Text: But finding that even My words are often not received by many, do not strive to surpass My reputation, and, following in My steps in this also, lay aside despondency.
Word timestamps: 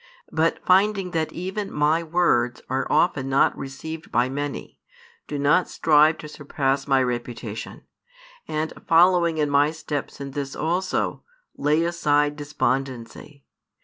But 0.31 0.65
finding 0.65 1.11
that 1.11 1.31
even 1.31 1.71
My 1.71 2.01
words 2.01 2.59
are 2.71 2.91
often 2.91 3.29
not 3.29 3.55
received 3.55 4.11
by 4.11 4.29
many, 4.29 4.79
do 5.27 5.37
not 5.37 5.69
strive 5.69 6.17
to 6.17 6.27
surpass 6.27 6.87
My 6.87 7.03
reputation, 7.03 7.83
and, 8.47 8.73
following 8.87 9.37
in 9.37 9.51
My 9.51 9.69
steps 9.69 10.19
in 10.19 10.31
this 10.31 10.55
also, 10.55 11.21
lay 11.55 11.83
aside 11.83 12.35
despondency. 12.35 13.45